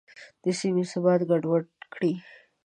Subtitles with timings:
[0.43, 1.63] د سیمې ثبات ګډوډ
[1.93, 2.11] کړي.